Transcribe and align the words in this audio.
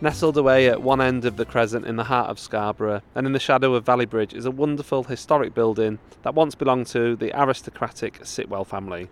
Nestled 0.00 0.36
away 0.36 0.68
at 0.68 0.80
one 0.80 1.00
end 1.00 1.24
of 1.24 1.36
the 1.36 1.44
crescent 1.44 1.84
in 1.84 1.96
the 1.96 2.04
heart 2.04 2.30
of 2.30 2.38
Scarborough 2.38 3.02
and 3.16 3.26
in 3.26 3.32
the 3.32 3.40
shadow 3.40 3.74
of 3.74 3.84
Valley 3.84 4.06
Bridge 4.06 4.32
is 4.32 4.44
a 4.44 4.50
wonderful 4.52 5.02
historic 5.02 5.54
building 5.54 5.98
that 6.22 6.36
once 6.36 6.54
belonged 6.54 6.86
to 6.88 7.16
the 7.16 7.32
aristocratic 7.36 8.24
Sitwell 8.24 8.64
family. 8.64 9.08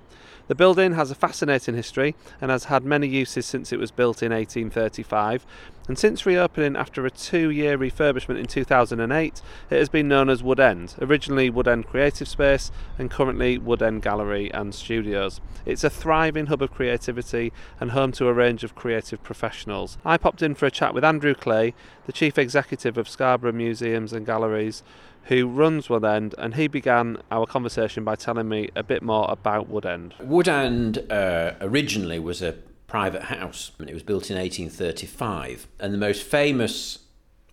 The 0.46 0.54
building 0.54 0.93
has 0.93 1.11
a 1.11 1.17
fascinating 1.17 1.75
history 1.75 2.14
and 2.41 2.53
has 2.53 2.67
had 2.67 2.85
many 2.85 3.09
uses 3.09 3.46
since 3.46 3.72
it 3.72 3.81
was 3.81 3.91
built 3.91 4.22
in 4.22 4.31
1835. 4.31 5.45
And 5.88 5.96
since 5.96 6.26
reopening 6.26 6.74
after 6.76 7.06
a 7.06 7.10
two 7.10 7.48
year 7.50 7.78
refurbishment 7.78 8.38
in 8.40 8.46
2008, 8.46 9.42
it 9.71 9.78
has 9.78 9.88
been 9.88 10.08
known 10.08 10.28
as 10.28 10.42
Woodend, 10.42 11.00
originally 11.00 11.50
Woodend 11.50 11.86
Creative 11.86 12.26
Space 12.26 12.72
and 12.98 13.10
currently 13.10 13.58
Woodend 13.58 14.03
Gallery 14.03 14.53
and 14.53 14.74
Studios. 14.74 15.40
It's 15.64 15.85
a 15.85 15.90
thriving 15.90 16.46
hub 16.46 16.62
of 16.62 16.72
creativity 16.72 17.52
and 17.80 17.92
home 17.92 18.10
to 18.12 18.27
a 18.27 18.32
range 18.32 18.64
of 18.64 18.74
creative 18.74 19.22
professionals. 19.22 19.96
I 20.04 20.16
popped 20.16 20.42
in 20.42 20.56
for 20.56 20.66
a 20.66 20.70
chat 20.72 20.92
with 20.92 21.04
Andrew 21.04 21.34
Clay, 21.34 21.74
the 22.06 22.12
Chief 22.12 22.36
Executive 22.36 22.98
of 22.98 23.08
Scarborough 23.08 23.52
Museums 23.52 24.12
and 24.12 24.27
Galleries, 24.27 24.82
who 25.24 25.46
runs 25.48 25.88
Woodend, 25.88 26.34
and 26.38 26.55
he 26.55 26.68
began 26.68 27.18
our 27.30 27.46
conversation 27.46 28.05
by 28.05 28.14
telling 28.14 28.48
me 28.48 28.70
a 28.74 28.82
bit 28.82 29.02
more 29.02 29.27
about 29.28 29.70
Woodend. 29.70 30.18
Wood 30.20 30.48
End 30.48 30.98
uh, 31.10 31.55
originally 31.60 32.18
was 32.18 32.42
a 32.42 32.56
private 32.86 33.24
house. 33.24 33.72
It 33.80 33.95
was 33.95 34.02
built 34.02 34.30
in 34.30 34.36
1835, 34.36 35.66
and 35.80 35.92
the 35.92 35.98
most 35.98 36.22
famous 36.22 37.00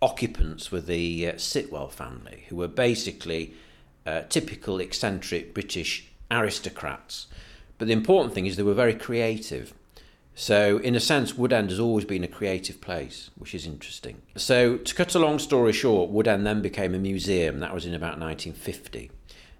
occupants 0.00 0.70
were 0.70 0.80
the 0.80 1.28
uh, 1.28 1.32
Sitwell 1.32 1.90
family, 1.90 2.44
who 2.48 2.56
were 2.56 2.68
basically 2.68 3.54
uh, 4.06 4.22
typical 4.28 4.80
eccentric 4.80 5.54
British 5.54 6.08
aristocrats. 6.30 7.26
But 7.78 7.88
the 7.88 7.92
important 7.92 8.34
thing 8.34 8.46
is 8.46 8.56
they 8.56 8.62
were 8.62 8.74
very 8.74 8.94
creative. 8.94 9.74
So, 10.36 10.78
in 10.78 10.96
a 10.96 11.00
sense, 11.00 11.32
Woodend 11.34 11.70
has 11.70 11.78
always 11.78 12.04
been 12.04 12.24
a 12.24 12.28
creative 12.28 12.80
place, 12.80 13.30
which 13.36 13.54
is 13.54 13.66
interesting. 13.66 14.20
So, 14.36 14.76
to 14.78 14.94
cut 14.94 15.14
a 15.14 15.20
long 15.20 15.38
story 15.38 15.72
short, 15.72 16.12
Woodend 16.12 16.42
then 16.42 16.60
became 16.60 16.94
a 16.94 16.98
museum. 16.98 17.60
That 17.60 17.72
was 17.72 17.86
in 17.86 17.94
about 17.94 18.18
1950. 18.18 19.10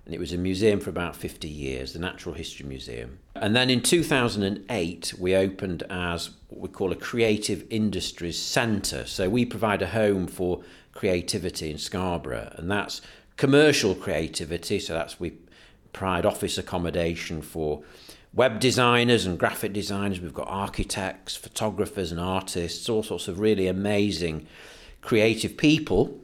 And 0.05 0.15
it 0.15 0.21
was 0.21 0.33
a 0.33 0.39
museum 0.39 0.81
for 0.81 0.91
about 0.91 1.17
50 1.17 1.49
years, 1.49 1.95
the 1.95 1.99
Natural 1.99 2.35
History 2.35 2.67
Museum. 2.67 3.19
And 3.35 3.57
then 3.57 3.71
in 3.71 3.81
2008, 3.81 5.15
we 5.19 5.35
opened 5.35 5.83
as 5.89 6.31
what 6.49 6.61
we 6.61 6.69
call 6.69 6.93
a 6.93 6.97
creative 6.97 7.65
industries 7.71 8.39
centre. 8.39 9.07
So, 9.07 9.31
we 9.31 9.47
provide 9.47 9.81
a 9.81 9.89
home 9.89 10.27
for 10.27 10.63
creativity 10.93 11.71
in 11.71 11.79
Scarborough, 11.79 12.53
and 12.57 12.71
that's 12.71 13.01
commercial 13.37 13.95
creativity. 13.95 14.79
So, 14.79 14.93
that's 14.93 15.19
we 15.19 15.33
provide 15.93 16.27
office 16.27 16.59
accommodation 16.59 17.41
for 17.41 17.83
web 18.35 18.61
designers 18.61 19.25
and 19.25 19.39
graphic 19.39 19.73
designers, 19.73 20.21
we've 20.21 20.35
got 20.35 20.49
architects, 20.49 21.37
photographers, 21.37 22.11
and 22.11 22.21
artists, 22.21 22.89
all 22.89 23.03
sorts 23.03 23.29
of 23.29 23.39
really 23.39 23.69
amazing 23.69 24.47
creative 25.01 25.57
people. 25.57 26.21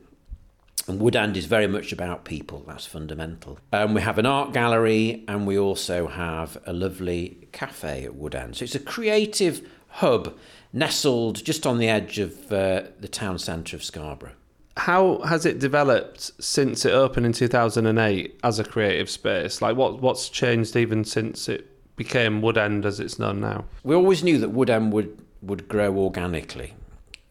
And 0.91 1.01
Woodend 1.01 1.37
is 1.37 1.47
very 1.47 1.69
much 1.69 1.93
about 1.93 2.25
people, 2.25 2.65
that's 2.67 2.85
fundamental. 2.85 3.61
Um, 3.73 3.95
we 3.95 4.01
have 4.01 4.19
an 4.19 4.27
art 4.27 4.53
gallery 4.53 5.23
and 5.29 5.47
we 5.47 5.57
also 5.57 6.09
have 6.09 6.59
a 6.67 6.73
lovely 6.73 7.47
cafe 7.53 8.05
at 8.05 8.15
Woodend. 8.15 8.57
So 8.57 8.65
it's 8.65 8.75
a 8.75 8.81
creative 8.81 9.65
hub 9.87 10.37
nestled 10.73 11.45
just 11.45 11.65
on 11.65 11.79
the 11.79 11.89
edge 11.89 12.19
of 12.19 12.51
uh, 12.51 12.83
the 12.99 13.07
town 13.07 13.39
centre 13.39 13.77
of 13.77 13.85
Scarborough. 13.85 14.33
How 14.79 15.21
has 15.21 15.47
it 15.47 15.61
developed 15.61 16.33
since 16.43 16.85
it 16.85 16.93
opened 16.93 17.27
in 17.27 17.35
2008 17.35 18.41
as 18.43 18.59
a 18.59 18.65
creative 18.65 19.09
space? 19.09 19.63
Like, 19.63 19.77
what 19.77 20.01
what's 20.01 20.29
changed 20.29 20.75
even 20.75 21.05
since 21.05 21.49
it 21.49 21.69
became 21.95 22.43
Woodend 22.43 22.85
as 22.85 22.99
it's 22.99 23.17
known 23.17 23.41
now? 23.41 23.65
We 23.85 23.95
always 23.95 24.25
knew 24.25 24.39
that 24.39 24.53
Woodend 24.53 24.91
would, 24.91 25.25
would 25.41 25.69
grow 25.69 25.97
organically. 25.97 26.75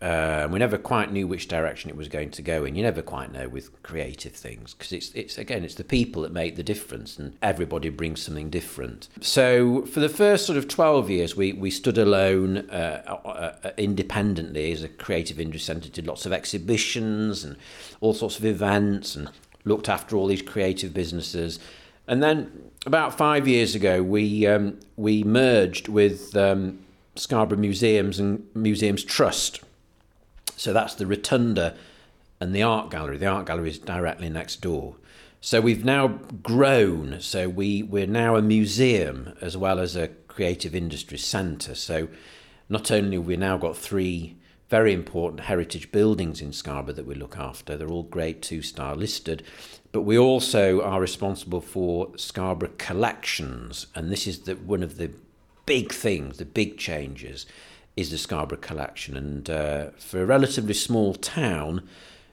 Uh, 0.01 0.47
we 0.49 0.59
never 0.59 0.77
quite 0.77 1.11
knew 1.11 1.27
which 1.27 1.49
direction 1.49 1.89
it 1.89 1.95
was 1.97 2.07
going 2.07 2.31
to 2.31 2.41
go 2.41 2.63
in. 2.63 2.73
You 2.73 2.83
never 2.83 3.01
quite 3.01 3.33
know 3.33 3.49
with 3.49 3.83
creative 3.83 4.31
things 4.31 4.73
because 4.73 4.93
it's 4.93 5.11
it's 5.11 5.37
again 5.37 5.65
it's 5.65 5.75
the 5.75 5.83
people 5.83 6.21
that 6.21 6.31
make 6.31 6.55
the 6.55 6.63
difference, 6.63 7.19
and 7.19 7.35
everybody 7.41 7.89
brings 7.89 8.21
something 8.21 8.49
different. 8.49 9.09
So 9.19 9.85
for 9.85 9.99
the 9.99 10.07
first 10.07 10.45
sort 10.45 10.57
of 10.57 10.69
twelve 10.69 11.09
years, 11.09 11.35
we 11.35 11.51
we 11.51 11.69
stood 11.69 11.97
alone, 11.97 12.69
uh, 12.69 13.03
uh, 13.25 13.55
uh 13.61 13.71
independently 13.75 14.71
as 14.71 14.83
a 14.83 14.89
creative 14.89 15.37
industry 15.37 15.73
centre. 15.73 15.89
Did 15.89 16.07
lots 16.07 16.25
of 16.25 16.31
exhibitions 16.31 17.43
and 17.43 17.57
all 17.99 18.13
sorts 18.13 18.39
of 18.39 18.45
events, 18.45 19.17
and 19.17 19.29
looked 19.65 19.89
after 19.89 20.15
all 20.15 20.27
these 20.27 20.41
creative 20.41 20.93
businesses. 20.93 21.59
And 22.07 22.23
then 22.23 22.71
about 22.85 23.17
five 23.17 23.49
years 23.49 23.75
ago, 23.75 24.01
we 24.01 24.47
um, 24.47 24.79
we 24.95 25.25
merged 25.25 25.89
with 25.89 26.37
um, 26.37 26.79
Scarborough 27.15 27.59
Museums 27.59 28.17
and 28.17 28.47
Museums 28.55 29.03
Trust. 29.03 29.61
So 30.59 30.73
that's 30.73 30.95
the 30.95 31.07
Rotunda 31.07 31.75
and 32.41 32.53
the 32.53 32.63
art 32.63 32.91
gallery. 32.91 33.17
The 33.17 33.27
art 33.27 33.45
gallery 33.45 33.69
is 33.69 33.79
directly 33.79 34.29
next 34.29 34.57
door. 34.61 34.97
So 35.39 35.61
we've 35.61 35.85
now 35.85 36.19
grown. 36.43 37.21
So 37.21 37.47
we 37.47 37.81
we're 37.81 38.05
now 38.05 38.35
a 38.35 38.41
museum 38.41 39.37
as 39.39 39.55
well 39.55 39.79
as 39.79 39.95
a 39.95 40.09
creative 40.27 40.75
industry 40.75 41.17
centre. 41.17 41.75
So 41.75 42.09
not 42.67 42.91
only 42.91 43.15
have 43.15 43.25
we 43.25 43.37
now 43.37 43.55
got 43.55 43.77
three 43.77 44.35
very 44.67 44.91
important 44.93 45.45
heritage 45.45 45.93
buildings 45.93 46.41
in 46.41 46.51
Scarborough 46.51 46.93
that 46.93 47.07
we 47.07 47.15
look 47.15 47.37
after. 47.37 47.77
They're 47.77 47.87
all 47.87 48.03
Grade 48.03 48.41
2 48.41 48.61
star 48.61 48.97
listed. 48.97 49.43
But 49.93 50.01
we 50.01 50.17
also 50.17 50.81
are 50.81 50.99
responsible 50.99 51.61
for 51.61 52.11
Scarborough 52.17 52.73
collections, 52.77 53.87
and 53.95 54.11
this 54.11 54.27
is 54.27 54.41
the, 54.41 54.55
one 54.55 54.83
of 54.83 54.97
the 54.97 55.11
big 55.65 55.91
things, 55.91 56.37
the 56.37 56.45
big 56.45 56.77
changes, 56.77 57.47
is 57.99 58.11
the 58.11 58.17
Scarborough 58.17 58.57
collection. 58.57 59.17
And 59.17 59.49
uh, 59.49 59.89
for 59.97 60.21
a 60.21 60.25
relatively 60.25 60.73
small 60.73 61.13
town, 61.13 61.87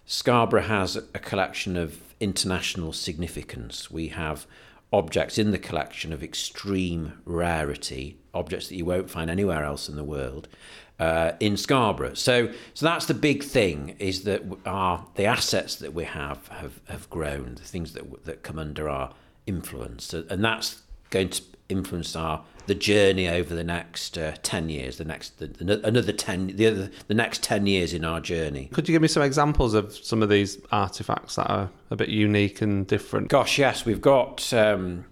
Scarborough 0.05 0.63
has 0.63 0.97
a 0.97 1.19
collection 1.19 1.77
of 1.77 2.01
international 2.21 2.93
significance. 2.93 3.91
We 3.91 4.09
have 4.09 4.47
objects 4.93 5.37
in 5.37 5.51
the 5.51 5.59
collection 5.59 6.13
of 6.13 6.23
extreme 6.23 7.15
rarity, 7.25 8.19
objects 8.33 8.69
that 8.69 8.77
you 8.77 8.85
won't 8.85 9.11
find 9.11 9.29
anywhere 9.29 9.65
else 9.65 9.89
in 9.89 9.97
the 9.97 10.05
world 10.05 10.49
uh, 10.99 11.33
in 11.41 11.57
Scarborough. 11.57 12.15
So, 12.15 12.53
so 12.75 12.87
that's 12.87 13.07
the 13.07 13.15
big 13.15 13.43
thing: 13.43 13.97
is 13.99 14.23
that 14.23 14.43
our 14.65 15.07
the 15.15 15.25
assets 15.25 15.77
that 15.77 15.93
we 15.93 16.05
have 16.05 16.49
have 16.49 16.81
have 16.89 17.11
grown, 17.11 17.57
the 17.57 17.63
things 17.63 17.93
that 17.93 18.25
that 18.25 18.43
come 18.43 18.59
under 18.59 18.89
our 18.89 19.13
influence, 19.47 20.13
and 20.15 20.45
that's 20.45 20.83
going 21.11 21.31
to 21.31 21.43
influence 21.69 22.17
our 22.17 22.45
the 22.67 22.75
journey 22.75 23.29
over 23.29 23.55
the 23.55 23.65
next 23.65 24.19
uh, 24.19 24.35
10 24.43 24.69
years 24.69 24.99
the 24.99 25.05
next 25.05 25.39
the, 25.39 25.47
the, 25.47 25.87
another 25.87 26.13
10 26.13 26.57
the 26.57 26.67
other 26.67 26.91
the 27.09 27.15
next 27.15 27.43
10 27.43 27.67
years 27.67 27.93
in 27.93 28.05
our 28.05 28.21
journey 28.21 28.69
could 28.73 28.89
you 28.89 28.93
give 28.95 29.03
me 29.03 29.09
some 29.09 29.23
examples 29.23 29.75
of 29.75 29.95
some 29.95 30.23
of 30.23 30.29
these 30.29 30.59
artifacts 30.73 31.37
that 31.37 31.49
are 31.51 31.71
a 31.91 31.97
bit 31.97 32.09
unique 32.09 32.61
and 32.61 32.87
different 32.87 33.29
gosh 33.29 33.59
yes 33.59 33.85
we've 33.85 34.01
got 34.01 34.53
um, 34.53 35.05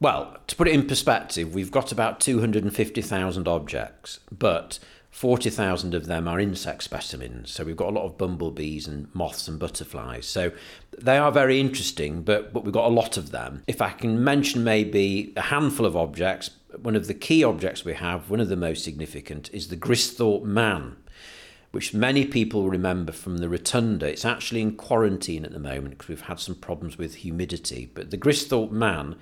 well 0.00 0.36
to 0.46 0.56
put 0.56 0.68
it 0.68 0.74
in 0.74 0.86
perspective 0.86 1.54
we've 1.54 1.70
got 1.70 1.92
about 1.92 2.20
250,000 2.20 3.48
objects 3.48 4.20
but 4.30 4.78
40,000 5.16 5.94
of 5.94 6.04
them 6.04 6.28
are 6.28 6.38
insect 6.38 6.82
specimens. 6.82 7.50
So 7.50 7.64
we've 7.64 7.74
got 7.74 7.88
a 7.88 7.92
lot 7.92 8.04
of 8.04 8.18
bumblebees 8.18 8.86
and 8.86 9.08
moths 9.14 9.48
and 9.48 9.58
butterflies. 9.58 10.26
So 10.26 10.52
they 10.98 11.16
are 11.16 11.32
very 11.32 11.58
interesting, 11.58 12.20
but, 12.20 12.52
but 12.52 12.64
we've 12.64 12.74
got 12.74 12.84
a 12.84 12.92
lot 12.92 13.16
of 13.16 13.30
them. 13.30 13.62
If 13.66 13.80
I 13.80 13.92
can 13.92 14.22
mention 14.22 14.62
maybe 14.62 15.32
a 15.34 15.40
handful 15.40 15.86
of 15.86 15.96
objects, 15.96 16.50
one 16.82 16.96
of 16.96 17.06
the 17.06 17.14
key 17.14 17.42
objects 17.44 17.84
we 17.84 17.94
have, 17.94 18.30
one 18.30 18.40
of 18.40 18.48
the 18.48 18.56
most 18.56 18.84
significant, 18.84 19.50
is 19.52 19.68
the 19.68 19.76
Gristhorpe 19.76 20.44
Man, 20.44 20.96
which 21.70 21.94
many 21.94 22.24
people 22.24 22.68
remember 22.68 23.12
from 23.12 23.38
the 23.38 23.48
Rotunda. 23.48 24.08
It's 24.08 24.24
actually 24.24 24.62
in 24.62 24.76
quarantine 24.76 25.44
at 25.44 25.52
the 25.52 25.58
moment 25.58 25.90
because 25.90 26.08
we've 26.08 26.20
had 26.22 26.40
some 26.40 26.54
problems 26.54 26.98
with 26.98 27.16
humidity. 27.16 27.90
But 27.92 28.10
the 28.10 28.16
Gristhorpe 28.16 28.72
Man 28.72 29.16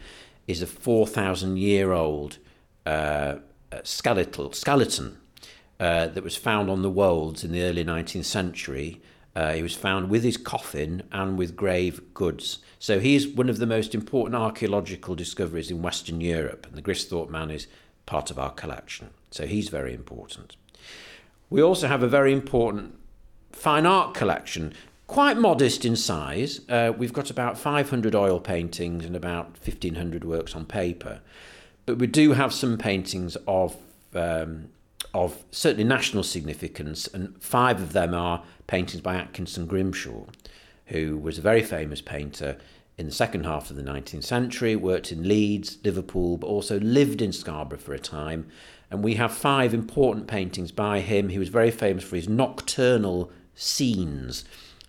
is 0.46 0.62
a 0.62 0.66
4,000 0.66 1.56
year 1.58 1.92
old 1.92 2.38
uh, 2.86 3.36
skeletal 3.82 4.52
skeleton 4.52 5.18
uh, 5.80 6.08
that 6.08 6.22
was 6.22 6.36
found 6.36 6.70
on 6.70 6.82
the 6.82 6.90
Wolds 6.90 7.44
in 7.44 7.52
the 7.52 7.62
early 7.62 7.84
19th 7.84 8.24
century. 8.24 9.00
Uh, 9.36 9.52
he 9.52 9.62
was 9.62 9.74
found 9.74 10.10
with 10.10 10.22
his 10.22 10.36
coffin 10.36 11.02
and 11.10 11.36
with 11.36 11.56
grave 11.56 12.00
goods. 12.14 12.58
So 12.78 13.00
he's 13.00 13.26
one 13.26 13.48
of 13.48 13.58
the 13.58 13.66
most 13.66 13.94
important 13.94 14.36
archaeological 14.36 15.14
discoveries 15.14 15.70
in 15.70 15.82
Western 15.82 16.20
Europe, 16.20 16.66
and 16.66 16.76
the 16.76 16.82
Gristhorpe 16.82 17.30
man 17.30 17.50
is 17.50 17.66
part 18.06 18.30
of 18.30 18.38
our 18.38 18.50
collection. 18.50 19.10
So 19.30 19.46
he's 19.46 19.68
very 19.68 19.92
important. 19.92 20.56
We 21.50 21.62
also 21.62 21.88
have 21.88 22.02
a 22.02 22.08
very 22.08 22.32
important 22.32 22.96
fine 23.52 23.86
art 23.86 24.14
collection, 24.14 24.72
quite 25.06 25.36
modest 25.36 25.84
in 25.84 25.96
size. 25.96 26.60
Uh, 26.68 26.92
we've 26.96 27.12
got 27.12 27.30
about 27.30 27.58
500 27.58 28.14
oil 28.14 28.40
paintings 28.40 29.04
and 29.04 29.16
about 29.16 29.46
1,500 29.64 30.24
works 30.24 30.54
on 30.54 30.64
paper. 30.64 31.20
But 31.86 31.98
we 31.98 32.06
do 32.06 32.32
have 32.32 32.52
some 32.52 32.78
paintings 32.78 33.36
of 33.46 33.76
um, 34.14 34.68
of 35.14 35.44
certainly 35.50 35.84
national 35.84 36.24
significance, 36.24 37.06
and 37.06 37.40
five 37.42 37.80
of 37.80 37.92
them 37.92 38.12
are 38.14 38.42
paintings 38.66 39.00
by 39.00 39.14
Atkinson 39.14 39.66
Grimshaw, 39.66 40.24
who 40.86 41.16
was 41.16 41.38
a 41.38 41.42
very 41.42 41.62
famous 41.62 42.00
painter 42.00 42.58
in 42.96 43.06
the 43.06 43.12
second 43.12 43.44
half 43.44 43.70
of 43.70 43.76
the 43.76 43.82
19th 43.82 44.24
century, 44.24 44.76
worked 44.76 45.10
in 45.10 45.26
Leeds, 45.26 45.78
Liverpool, 45.84 46.36
but 46.36 46.46
also 46.46 46.78
lived 46.80 47.20
in 47.20 47.32
Scarborough 47.32 47.78
for 47.78 47.94
a 47.94 47.98
time. 47.98 48.46
And 48.90 49.02
we 49.02 49.14
have 49.14 49.32
five 49.32 49.74
important 49.74 50.26
paintings 50.28 50.70
by 50.70 51.00
him. 51.00 51.28
He 51.28 51.38
was 51.38 51.48
very 51.48 51.70
famous 51.70 52.04
for 52.04 52.16
his 52.16 52.28
nocturnal 52.28 53.32
scenes. 53.54 54.44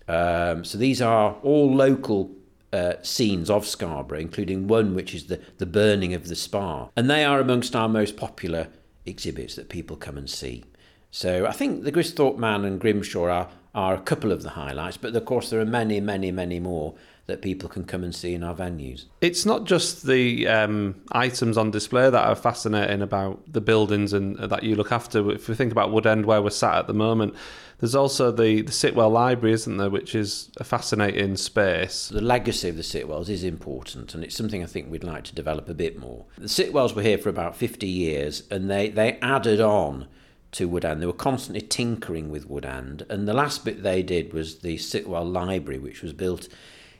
Um, 0.06 0.64
so 0.64 0.78
these 0.78 1.02
are 1.02 1.34
all 1.42 1.74
local 1.74 2.30
uh, 2.72 2.94
scenes 3.02 3.50
of 3.50 3.66
Scarborough, 3.66 4.20
including 4.20 4.68
one 4.68 4.94
which 4.94 5.14
is 5.14 5.26
the, 5.26 5.40
the 5.58 5.66
burning 5.66 6.14
of 6.14 6.28
the 6.28 6.36
spa. 6.36 6.88
And 6.96 7.10
they 7.10 7.24
are 7.24 7.40
amongst 7.40 7.74
our 7.74 7.88
most 7.88 8.16
popular 8.16 8.68
exhibits 9.06 9.54
that 9.54 9.68
people 9.68 9.96
come 9.96 10.18
and 10.18 10.28
see. 10.28 10.64
So 11.10 11.46
I 11.46 11.52
think 11.52 11.84
the 11.84 11.92
Gristhorpe 11.92 12.38
Man 12.38 12.64
and 12.64 12.80
Grimshaw 12.80 13.24
are, 13.24 13.48
are 13.74 13.94
a 13.94 14.00
couple 14.00 14.32
of 14.32 14.42
the 14.42 14.50
highlights, 14.50 14.96
but 14.96 15.14
of 15.16 15.24
course 15.24 15.50
there 15.50 15.60
are 15.60 15.66
many, 15.66 16.00
many, 16.00 16.30
many 16.30 16.60
more 16.60 16.94
that 17.26 17.42
people 17.42 17.68
can 17.68 17.84
come 17.84 18.04
and 18.04 18.14
see 18.14 18.34
in 18.34 18.44
our 18.44 18.54
venues. 18.54 19.06
It's 19.20 19.44
not 19.44 19.64
just 19.64 20.06
the 20.06 20.46
um, 20.46 21.02
items 21.10 21.58
on 21.58 21.72
display 21.72 22.08
that 22.08 22.24
are 22.24 22.36
fascinating 22.36 23.02
about 23.02 23.40
the 23.52 23.60
buildings 23.60 24.12
and 24.12 24.38
that 24.38 24.62
you 24.62 24.76
look 24.76 24.92
after. 24.92 25.32
If 25.32 25.48
we 25.48 25.56
think 25.56 25.72
about 25.72 25.90
Woodend, 25.90 26.24
where 26.24 26.40
we're 26.40 26.50
sat 26.50 26.76
at 26.76 26.86
the 26.86 26.94
moment, 26.94 27.34
there's 27.78 27.96
also 27.96 28.30
the, 28.30 28.62
the 28.62 28.72
Sitwell 28.72 29.10
Library, 29.10 29.54
isn't 29.54 29.76
there, 29.76 29.90
which 29.90 30.14
is 30.14 30.50
a 30.58 30.64
fascinating 30.64 31.36
space. 31.36 32.08
The 32.08 32.20
legacy 32.20 32.68
of 32.68 32.76
the 32.76 32.82
Sitwells 32.82 33.28
is 33.28 33.42
important, 33.42 34.14
and 34.14 34.22
it's 34.22 34.36
something 34.36 34.62
I 34.62 34.66
think 34.66 34.90
we'd 34.90 35.04
like 35.04 35.24
to 35.24 35.34
develop 35.34 35.68
a 35.68 35.74
bit 35.74 35.98
more. 35.98 36.26
The 36.38 36.46
Sitwells 36.46 36.94
were 36.94 37.02
here 37.02 37.18
for 37.18 37.28
about 37.28 37.56
50 37.56 37.86
years, 37.86 38.44
and 38.50 38.70
they, 38.70 38.88
they 38.88 39.14
added 39.20 39.60
on 39.60 40.06
to 40.52 40.68
Woodend. 40.68 41.00
They 41.00 41.06
were 41.06 41.12
constantly 41.12 41.60
tinkering 41.60 42.30
with 42.30 42.48
Woodend, 42.48 43.08
and 43.10 43.26
the 43.26 43.34
last 43.34 43.64
bit 43.64 43.82
they 43.82 44.02
did 44.02 44.32
was 44.32 44.60
the 44.60 44.76
Sitwell 44.76 45.30
Library, 45.30 45.78
which 45.78 46.02
was 46.02 46.12
built 46.12 46.48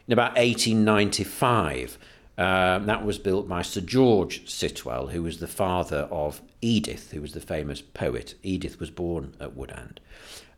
in 0.06 0.12
about 0.12 0.36
1895. 0.36 1.98
Um, 2.38 2.84
that 2.86 3.04
was 3.04 3.18
built 3.18 3.48
by 3.48 3.62
Sir 3.62 3.80
George 3.80 4.46
Sitwell, 4.46 5.10
who 5.10 5.22
was 5.22 5.38
the 5.38 5.46
father 5.46 6.08
of 6.10 6.42
Edith, 6.60 7.12
who 7.12 7.22
was 7.22 7.32
the 7.32 7.40
famous 7.40 7.80
poet. 7.80 8.34
Edith 8.42 8.78
was 8.78 8.90
born 8.90 9.34
at 9.40 9.56
Woodend. 9.56 9.98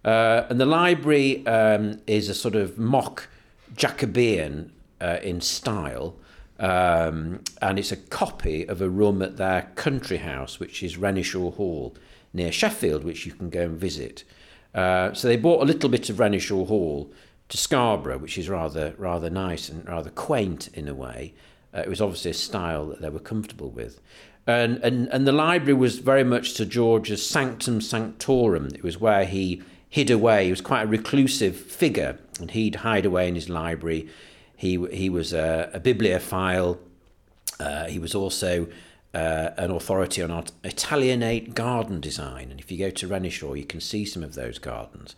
Uh, 0.04 0.46
and 0.48 0.60
the 0.60 0.66
library 0.66 1.46
um, 1.46 2.00
is 2.06 2.28
a 2.28 2.34
sort 2.34 2.56
of 2.56 2.78
mock 2.78 3.28
Jacobean 3.76 4.72
uh, 5.00 5.18
in 5.22 5.40
style, 5.40 6.16
um, 6.58 7.42
and 7.62 7.78
it's 7.78 7.92
a 7.92 7.96
copy 7.96 8.66
of 8.66 8.82
a 8.82 8.88
room 8.88 9.22
at 9.22 9.36
their 9.36 9.70
country 9.74 10.16
house, 10.18 10.58
which 10.58 10.82
is 10.82 10.96
Renishaw 10.96 11.54
Hall 11.54 11.94
near 12.32 12.50
Sheffield, 12.50 13.04
which 13.04 13.26
you 13.26 13.32
can 13.32 13.50
go 13.50 13.62
and 13.62 13.78
visit. 13.78 14.24
Uh, 14.74 15.12
so 15.12 15.28
they 15.28 15.36
bought 15.36 15.62
a 15.62 15.64
little 15.64 15.88
bit 15.88 16.10
of 16.10 16.16
Renishaw 16.16 16.66
Hall 16.66 17.12
to 17.48 17.56
Scarborough, 17.56 18.18
which 18.18 18.38
is 18.38 18.48
rather 18.48 18.94
rather 18.98 19.30
nice 19.30 19.68
and 19.68 19.86
rather 19.88 20.10
quaint 20.10 20.68
in 20.74 20.88
a 20.88 20.94
way. 20.94 21.34
Uh, 21.74 21.80
it 21.80 21.88
was 21.88 22.00
obviously 22.00 22.30
a 22.30 22.34
style 22.34 22.86
that 22.86 23.00
they 23.00 23.08
were 23.08 23.18
comfortable 23.18 23.70
with. 23.70 24.00
And, 24.46 24.78
and, 24.78 25.08
and 25.08 25.26
the 25.26 25.32
library 25.32 25.74
was 25.74 25.98
very 25.98 26.24
much 26.24 26.52
Sir 26.52 26.64
George's 26.64 27.24
sanctum 27.24 27.82
sanctorum. 27.82 28.68
It 28.68 28.82
was 28.82 28.98
where 28.98 29.26
he 29.26 29.62
hid 29.90 30.10
away. 30.10 30.44
He 30.46 30.50
was 30.50 30.62
quite 30.62 30.84
a 30.84 30.86
reclusive 30.86 31.54
figure, 31.54 32.18
and 32.40 32.50
he'd 32.50 32.76
hide 32.76 33.04
away 33.04 33.28
in 33.28 33.34
his 33.34 33.50
library. 33.50 34.08
He, 34.56 34.82
he 34.90 35.10
was 35.10 35.34
a, 35.34 35.70
a 35.74 35.80
bibliophile. 35.80 36.78
Uh, 37.60 37.84
he 37.88 37.98
was 37.98 38.14
also 38.14 38.68
uh, 39.12 39.50
an 39.58 39.70
authority 39.70 40.22
on 40.22 40.44
Italianate 40.64 41.54
garden 41.54 42.00
design. 42.00 42.50
And 42.50 42.58
if 42.58 42.72
you 42.72 42.78
go 42.78 42.90
to 42.90 43.06
Renishaw, 43.06 43.56
you 43.56 43.64
can 43.64 43.80
see 43.80 44.06
some 44.06 44.22
of 44.22 44.34
those 44.34 44.58
gardens 44.58 45.14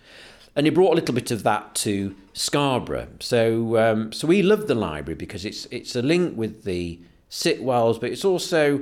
and 0.56 0.66
he 0.66 0.70
brought 0.70 0.92
a 0.92 0.96
little 0.96 1.14
bit 1.14 1.30
of 1.30 1.42
that 1.44 1.74
to 1.76 2.14
Scarborough. 2.32 3.08
So 3.20 3.76
um, 3.78 4.12
so 4.12 4.26
we 4.26 4.42
love 4.42 4.66
the 4.66 4.74
library 4.74 5.16
because 5.16 5.44
it's 5.44 5.66
it's 5.66 5.94
a 5.96 6.02
link 6.02 6.36
with 6.36 6.64
the 6.64 7.00
Sitwells, 7.30 8.00
but 8.00 8.10
it's 8.10 8.24
also 8.24 8.80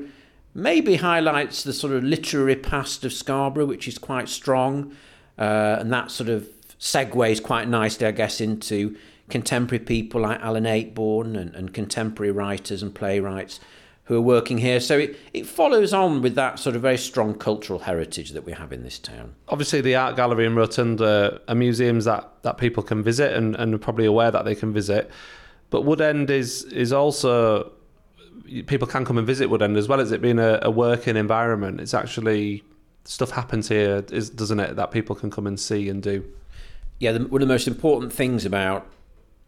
maybe 0.54 0.96
highlights 0.96 1.62
the 1.62 1.72
sort 1.72 1.92
of 1.92 2.02
literary 2.02 2.56
past 2.56 3.04
of 3.04 3.12
Scarborough, 3.12 3.66
which 3.66 3.86
is 3.86 3.98
quite 3.98 4.28
strong, 4.28 4.96
uh, 5.38 5.76
and 5.78 5.92
that 5.92 6.10
sort 6.10 6.28
of 6.28 6.48
segues 6.80 7.42
quite 7.42 7.68
nicely, 7.68 8.06
I 8.06 8.12
guess, 8.12 8.40
into 8.40 8.96
contemporary 9.28 9.84
people 9.84 10.22
like 10.22 10.40
Alan 10.40 10.64
Ayckbourn 10.64 11.36
and, 11.36 11.54
and 11.54 11.74
contemporary 11.74 12.32
writers 12.32 12.82
and 12.82 12.94
playwrights 12.94 13.60
who 14.08 14.16
are 14.16 14.22
working 14.22 14.56
here. 14.56 14.80
So 14.80 14.96
it, 14.96 15.16
it 15.34 15.46
follows 15.46 15.92
on 15.92 16.22
with 16.22 16.34
that 16.34 16.58
sort 16.58 16.74
of 16.74 16.80
very 16.80 16.96
strong 16.96 17.34
cultural 17.34 17.80
heritage 17.80 18.30
that 18.30 18.44
we 18.44 18.52
have 18.52 18.72
in 18.72 18.82
this 18.82 18.98
town. 18.98 19.34
Obviously, 19.48 19.82
the 19.82 19.94
Art 19.96 20.16
Gallery 20.16 20.46
and 20.46 20.56
Rotunda 20.56 21.42
are 21.46 21.54
museums 21.54 22.06
that, 22.06 22.26
that 22.40 22.56
people 22.56 22.82
can 22.82 23.02
visit 23.02 23.34
and, 23.34 23.54
and 23.56 23.74
are 23.74 23.78
probably 23.78 24.06
aware 24.06 24.30
that 24.30 24.46
they 24.46 24.54
can 24.54 24.72
visit. 24.72 25.10
But 25.68 25.82
Woodend 25.82 26.30
is 26.30 26.64
is 26.64 26.90
also 26.90 27.70
people 28.66 28.88
can 28.88 29.04
come 29.04 29.18
and 29.18 29.26
visit 29.26 29.50
Woodend 29.50 29.76
as 29.76 29.88
well 29.88 30.00
as 30.00 30.10
it 30.10 30.22
being 30.22 30.38
a, 30.38 30.58
a 30.62 30.70
working 30.70 31.14
environment. 31.14 31.78
It's 31.78 31.92
actually 31.92 32.64
stuff 33.04 33.30
happens 33.30 33.68
here, 33.68 34.02
is, 34.10 34.30
doesn't 34.30 34.58
it? 34.58 34.76
That 34.76 34.90
people 34.90 35.16
can 35.16 35.30
come 35.30 35.46
and 35.46 35.60
see 35.60 35.90
and 35.90 36.02
do. 36.02 36.24
Yeah, 36.98 37.12
the, 37.12 37.26
one 37.26 37.42
of 37.42 37.48
the 37.48 37.52
most 37.52 37.68
important 37.68 38.10
things 38.10 38.46
about 38.46 38.90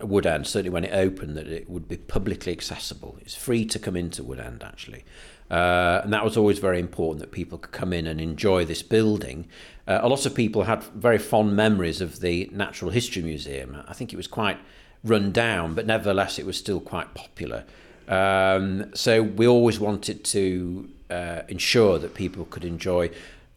Woodend, 0.01 0.47
certainly 0.47 0.71
when 0.71 0.85
it 0.85 0.93
opened, 0.93 1.37
that 1.37 1.47
it 1.47 1.69
would 1.69 1.89
be 1.89 1.97
publicly 1.97 2.53
accessible. 2.53 3.19
It's 3.21 3.35
free 3.35 3.65
to 3.67 3.79
come 3.79 3.97
into 3.97 4.23
Woodend, 4.23 4.65
actually. 4.65 5.05
Uh, 5.51 6.01
and 6.05 6.13
that 6.13 6.25
was 6.25 6.37
always 6.37 6.59
very 6.59 6.79
important 6.79 7.21
that 7.21 7.33
people 7.33 7.59
could 7.59 7.73
come 7.73 7.93
in 7.93 8.07
and 8.07 8.21
enjoy 8.21 8.65
this 8.65 8.83
building. 8.83 9.49
Uh, 9.87 9.99
a 10.03 10.09
lot 10.09 10.25
of 10.25 10.35
people 10.35 10.65
had 10.65 10.85
very 10.85 11.19
fond 11.19 11.57
memories 11.57 12.01
of 12.01 12.21
the 12.21 12.49
Natural 12.53 12.91
History 12.91 13.23
Museum. 13.23 13.83
I 13.89 13.93
think 13.93 14.13
it 14.13 14.17
was 14.17 14.29
quite 14.29 14.59
run 15.03 15.33
down, 15.33 15.75
but 15.75 15.87
nevertheless, 15.87 16.39
it 16.39 16.47
was 16.47 16.57
still 16.57 16.81
quite 16.81 17.15
popular. 17.15 17.65
Um, 18.07 18.95
so 18.95 19.23
we 19.23 19.47
always 19.47 19.81
wanted 19.81 20.25
to 20.25 20.89
uh, 21.11 21.43
ensure 21.49 21.99
that 21.99 22.15
people 22.15 22.45
could 22.45 22.65
enjoy 22.65 23.11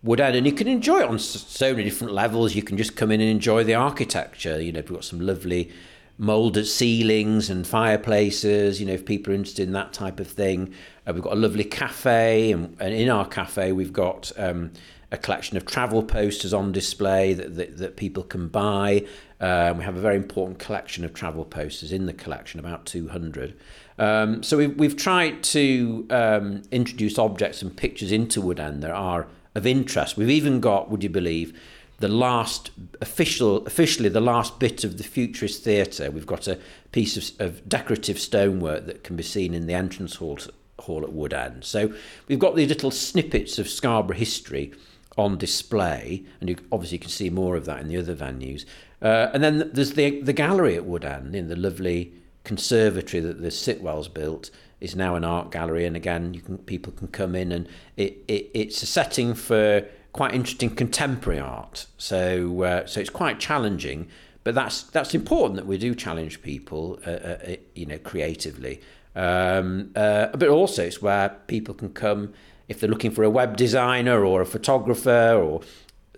Woodend, 0.03 0.35
and 0.35 0.45
you 0.45 0.51
can 0.51 0.67
enjoy 0.67 0.99
it 0.99 1.07
on 1.07 1.17
so 1.19 1.71
many 1.71 1.83
different 1.83 2.13
levels. 2.13 2.55
You 2.55 2.63
can 2.63 2.77
just 2.77 2.95
come 2.95 3.11
in 3.11 3.21
and 3.21 3.29
enjoy 3.29 3.63
the 3.63 3.75
architecture. 3.75 4.61
You 4.61 4.71
know, 4.71 4.81
we've 4.81 4.93
got 4.93 5.05
some 5.05 5.21
lovely 5.21 5.71
moulded 6.17 6.65
ceilings 6.65 7.49
and 7.49 7.65
fireplaces, 7.65 8.79
you 8.79 8.85
know, 8.85 8.93
if 8.93 9.05
people 9.05 9.33
are 9.33 9.35
interested 9.35 9.67
in 9.67 9.73
that 9.73 9.93
type 9.93 10.19
of 10.19 10.27
thing. 10.27 10.73
Uh, 11.07 11.13
we've 11.13 11.23
got 11.23 11.33
a 11.33 11.39
lovely 11.39 11.63
cafe, 11.63 12.51
and, 12.51 12.75
and 12.79 12.93
in 12.93 13.09
our 13.09 13.27
cafe, 13.27 13.71
we've 13.71 13.93
got 13.93 14.31
um, 14.37 14.71
a 15.11 15.17
collection 15.17 15.57
of 15.57 15.65
travel 15.65 16.03
posters 16.03 16.53
on 16.53 16.71
display 16.71 17.33
that, 17.33 17.55
that, 17.55 17.77
that 17.77 17.97
people 17.97 18.23
can 18.23 18.47
buy. 18.47 19.05
Um, 19.39 19.79
we 19.79 19.83
have 19.83 19.97
a 19.97 20.01
very 20.01 20.15
important 20.15 20.59
collection 20.59 21.03
of 21.03 21.13
travel 21.13 21.45
posters 21.45 21.91
in 21.91 22.05
the 22.05 22.13
collection, 22.13 22.59
about 22.59 22.85
200. 22.85 23.55
Um, 23.99 24.43
so 24.43 24.57
we've, 24.57 24.75
we've 24.77 24.95
tried 24.95 25.43
to 25.43 26.07
um, 26.09 26.61
introduce 26.71 27.19
objects 27.19 27.61
and 27.61 27.75
pictures 27.75 28.11
into 28.11 28.41
Woodend 28.41 28.81
that 28.81 28.91
are 28.91 29.27
of 29.55 29.67
interest. 29.67 30.17
We've 30.17 30.29
even 30.29 30.59
got, 30.59 30.89
would 30.89 31.03
you 31.03 31.09
believe, 31.09 31.59
the 31.99 32.07
last 32.07 32.71
official, 33.01 33.65
officially 33.65 34.09
the 34.09 34.21
last 34.21 34.59
bit 34.59 34.83
of 34.83 34.97
the 34.97 35.03
futurist 35.03 35.63
theatre. 35.63 36.11
We've 36.11 36.25
got 36.25 36.47
a 36.47 36.59
piece 36.91 37.17
of, 37.17 37.41
of 37.41 37.69
decorative 37.69 38.19
stonework 38.19 38.85
that 38.87 39.03
can 39.03 39.15
be 39.15 39.23
seen 39.23 39.53
in 39.53 39.67
the 39.67 39.73
entrance 39.73 40.15
hall, 40.15 40.39
hall 40.79 41.03
at 41.03 41.11
Woodend. 41.11 41.63
So 41.63 41.93
we've 42.27 42.39
got 42.39 42.55
these 42.55 42.69
little 42.69 42.91
snippets 42.91 43.59
of 43.59 43.69
Scarborough 43.69 44.17
history 44.17 44.73
on 45.17 45.37
display, 45.37 46.23
and 46.39 46.49
you 46.49 46.57
obviously 46.71 46.97
can 46.97 47.09
see 47.09 47.29
more 47.29 47.55
of 47.55 47.65
that 47.65 47.79
in 47.79 47.87
the 47.87 47.97
other 47.97 48.15
venues. 48.15 48.65
Uh, 49.01 49.29
and 49.33 49.43
then 49.43 49.69
there's 49.73 49.93
the 49.93 50.21
the 50.21 50.33
gallery 50.33 50.75
at 50.75 50.83
Woodend 50.83 51.35
in 51.35 51.49
the 51.49 51.55
lovely 51.55 52.13
conservatory 52.43 53.21
that 53.21 53.41
the 53.41 53.49
Sitwells 53.49 54.11
built 54.11 54.49
is 54.79 54.95
now 54.95 55.15
an 55.15 55.23
art 55.23 55.51
gallery, 55.51 55.85
and 55.85 55.95
again, 55.95 56.33
you 56.33 56.41
can 56.41 56.57
people 56.57 56.91
can 56.93 57.07
come 57.07 57.35
in 57.35 57.51
and 57.51 57.67
it, 57.95 58.17
it 58.27 58.49
it's 58.53 58.81
a 58.81 58.85
setting 58.85 59.33
for 59.33 59.85
quite 60.13 60.33
interesting 60.33 60.69
contemporary 60.75 61.39
art. 61.39 61.87
So 61.97 62.61
uh, 62.63 62.85
so 62.85 63.01
it's 63.01 63.09
quite 63.09 63.39
challenging, 63.39 64.07
but 64.43 64.55
that's 64.55 64.83
that's 64.83 65.13
important 65.13 65.57
that 65.57 65.65
we 65.65 65.77
do 65.77 65.93
challenge 65.93 66.41
people, 66.41 66.99
uh, 67.05 67.09
uh, 67.09 67.37
uh 67.47 67.55
you 67.75 67.85
know, 67.85 67.97
creatively. 67.97 68.79
Um, 69.15 69.91
uh, 69.95 70.27
but 70.27 70.47
also 70.47 70.83
it's 70.85 71.01
where 71.01 71.29
people 71.47 71.75
can 71.75 71.89
come 71.89 72.33
if 72.67 72.79
they're 72.79 72.89
looking 72.89 73.11
for 73.11 73.23
a 73.23 73.29
web 73.29 73.57
designer 73.57 74.25
or 74.25 74.41
a 74.41 74.45
photographer 74.45 75.33
or 75.33 75.61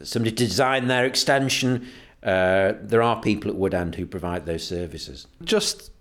somebody 0.02 0.34
to 0.36 0.46
design 0.46 0.88
their 0.88 1.06
extension. 1.06 1.88
Uh, 2.24 2.74
there 2.82 3.02
are 3.02 3.22
people 3.22 3.52
at 3.52 3.58
Woodend 3.58 3.96
who 3.96 4.06
provide 4.06 4.46
those 4.46 4.66
services. 4.66 5.28
Just 5.44 5.92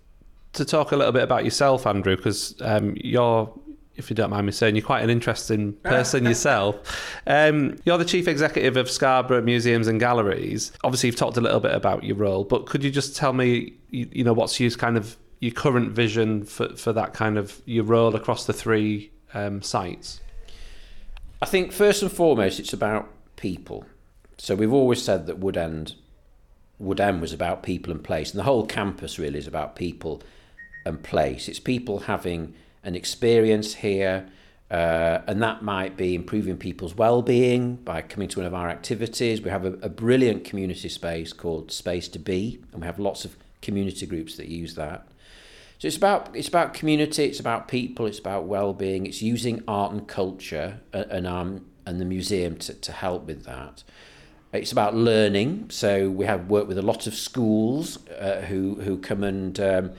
to 0.53 0.65
talk 0.65 0.91
a 0.91 0.95
little 0.95 1.11
bit 1.11 1.23
about 1.23 1.43
yourself, 1.43 1.85
Andrew, 1.85 2.15
because 2.15 2.55
um, 2.61 2.95
you're 2.95 3.53
if 3.97 4.09
you 4.09 4.15
don't 4.15 4.29
mind 4.29 4.45
me 4.45 4.51
saying, 4.51 4.75
you're 4.75 4.85
quite 4.85 5.03
an 5.03 5.09
interesting 5.09 5.73
person 5.83 6.25
yourself. 6.25 6.75
Um, 7.27 7.77
you're 7.85 7.97
the 7.97 8.05
chief 8.05 8.27
executive 8.27 8.77
of 8.77 8.89
Scarborough 8.89 9.41
Museums 9.41 9.87
and 9.87 9.99
Galleries. 9.99 10.71
Obviously, 10.83 11.07
you've 11.07 11.15
talked 11.15 11.37
a 11.37 11.41
little 11.41 11.59
bit 11.59 11.73
about 11.73 12.03
your 12.03 12.15
role, 12.15 12.43
but 12.43 12.65
could 12.65 12.83
you 12.83 12.91
just 12.91 13.15
tell 13.15 13.33
me, 13.33 13.73
you, 13.89 14.07
you 14.11 14.23
know, 14.23 14.33
what's 14.33 14.59
your 14.59 14.71
kind 14.71 14.97
of 14.97 15.17
your 15.39 15.53
current 15.53 15.91
vision 15.91 16.43
for, 16.43 16.75
for 16.75 16.93
that 16.93 17.13
kind 17.13 17.37
of 17.37 17.61
your 17.65 17.83
role 17.83 18.15
across 18.15 18.45
the 18.45 18.53
three 18.53 19.11
um, 19.33 19.61
sites? 19.61 20.21
I 21.41 21.45
think 21.45 21.71
first 21.71 22.01
and 22.01 22.11
foremost, 22.11 22.59
it's 22.59 22.73
about 22.73 23.09
people. 23.35 23.85
So 24.37 24.55
we've 24.55 24.73
always 24.73 25.01
said 25.01 25.27
that 25.27 25.39
Woodend, 25.39 25.95
Woodend 26.81 27.21
was 27.21 27.31
about 27.31 27.63
people 27.63 27.91
and 27.91 28.03
place, 28.03 28.31
and 28.31 28.39
the 28.39 28.43
whole 28.43 28.65
campus 28.65 29.17
really 29.19 29.39
is 29.39 29.47
about 29.47 29.75
people 29.75 30.21
and 30.85 31.01
place. 31.01 31.47
It's 31.47 31.59
people 31.59 31.99
having 32.01 32.53
an 32.85 32.95
experience 32.95 33.75
here, 33.75 34.27
uh, 34.71 35.19
and 35.27 35.41
that 35.41 35.61
might 35.61 35.97
be 35.97 36.15
improving 36.15 36.57
people's 36.57 36.95
well-being 36.95 37.75
by 37.83 38.01
coming 38.01 38.29
to 38.29 38.39
one 38.39 38.47
of 38.47 38.53
our 38.53 38.69
activities. 38.69 39.41
We 39.41 39.49
have 39.49 39.65
a, 39.65 39.73
a 39.81 39.89
brilliant 39.89 40.45
community 40.45 40.89
space 40.89 41.33
called 41.33 41.71
Space 41.71 42.07
to 42.09 42.19
Be, 42.19 42.59
and 42.71 42.81
we 42.81 42.85
have 42.85 42.99
lots 42.99 43.25
of 43.25 43.35
community 43.61 44.05
groups 44.05 44.37
that 44.37 44.47
use 44.47 44.75
that. 44.75 45.07
So 45.79 45.87
it's 45.87 45.97
about 45.97 46.35
it's 46.35 46.47
about 46.47 46.73
community, 46.73 47.25
it's 47.25 47.39
about 47.39 47.67
people, 47.67 48.05
it's 48.05 48.19
about 48.19 48.45
well-being. 48.45 49.05
It's 49.05 49.21
using 49.21 49.61
art 49.67 49.91
and 49.91 50.07
culture 50.07 50.79
and 50.93 51.27
um, 51.27 51.65
and 51.85 51.99
the 51.99 52.05
museum 52.05 52.55
to, 52.57 52.73
to 52.73 52.91
help 52.91 53.27
with 53.27 53.43
that. 53.43 53.83
It's 54.53 54.71
about 54.71 54.95
learning. 54.95 55.69
So 55.69 56.09
we 56.09 56.25
have 56.25 56.49
worked 56.49 56.69
with 56.69 56.77
a 56.77 56.81
lot 56.81 57.07
of 57.07 57.13
schools 57.13 58.07
uh, 58.09 58.41
who 58.47 58.75
who 58.75 58.97
come 58.97 59.23
and 59.23 59.59
um, 59.59 59.91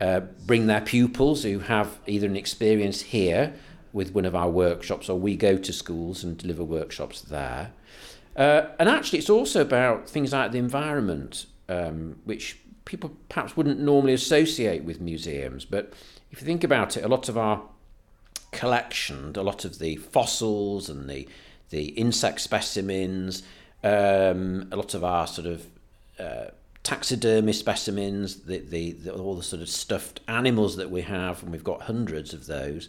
uh, 0.00 0.20
bring 0.46 0.66
their 0.66 0.80
pupils 0.80 1.42
who 1.42 1.60
have 1.60 1.98
either 2.06 2.26
an 2.26 2.36
experience 2.36 3.02
here 3.02 3.54
with 3.92 4.14
one 4.14 4.24
of 4.24 4.34
our 4.34 4.48
workshops, 4.48 5.08
or 5.08 5.18
we 5.18 5.36
go 5.36 5.56
to 5.56 5.72
schools 5.72 6.24
and 6.24 6.38
deliver 6.38 6.64
workshops 6.64 7.20
there. 7.20 7.72
Uh, 8.36 8.66
and 8.78 8.88
actually, 8.88 9.18
it's 9.18 9.30
also 9.30 9.60
about 9.60 10.08
things 10.08 10.32
like 10.32 10.52
the 10.52 10.58
environment, 10.58 11.46
um, 11.68 12.16
which 12.24 12.58
people 12.84 13.16
perhaps 13.28 13.56
wouldn't 13.56 13.80
normally 13.80 14.12
associate 14.12 14.84
with 14.84 15.00
museums. 15.00 15.64
But 15.64 15.92
if 16.30 16.40
you 16.40 16.46
think 16.46 16.64
about 16.64 16.96
it, 16.96 17.04
a 17.04 17.08
lot 17.08 17.28
of 17.28 17.36
our 17.36 17.62
collection, 18.52 19.32
a 19.36 19.42
lot 19.42 19.64
of 19.64 19.78
the 19.78 19.96
fossils 19.96 20.88
and 20.88 21.08
the 21.08 21.28
the 21.70 21.84
insect 21.90 22.40
specimens, 22.40 23.44
um, 23.84 24.68
a 24.72 24.76
lot 24.76 24.94
of 24.94 25.04
our 25.04 25.26
sort 25.26 25.46
of 25.46 25.66
uh, 26.18 26.50
taxidermy 26.82 27.52
specimens, 27.52 28.42
the, 28.42 28.58
the, 28.58 28.92
the 28.92 29.12
all 29.12 29.34
the 29.34 29.42
sort 29.42 29.62
of 29.62 29.68
stuffed 29.68 30.20
animals 30.28 30.76
that 30.76 30.90
we 30.90 31.02
have, 31.02 31.42
and 31.42 31.52
we've 31.52 31.64
got 31.64 31.82
hundreds 31.82 32.32
of 32.32 32.46
those. 32.46 32.88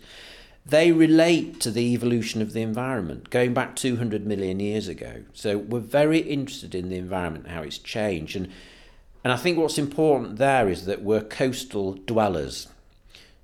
They 0.65 0.91
relate 0.91 1.59
to 1.61 1.71
the 1.71 1.93
evolution 1.93 2.41
of 2.41 2.53
the 2.53 2.61
environment, 2.61 3.31
going 3.31 3.53
back 3.53 3.75
200 3.75 4.27
million 4.27 4.59
years 4.59 4.87
ago. 4.87 5.23
So 5.33 5.57
we're 5.57 5.79
very 5.79 6.19
interested 6.19 6.75
in 6.75 6.89
the 6.89 6.97
environment, 6.97 7.47
how 7.47 7.63
it's 7.63 7.79
changed, 7.79 8.35
and 8.35 8.49
and 9.23 9.31
I 9.31 9.37
think 9.37 9.57
what's 9.57 9.77
important 9.77 10.37
there 10.37 10.67
is 10.67 10.85
that 10.85 11.03
we're 11.03 11.21
coastal 11.21 11.93
dwellers. 11.93 12.67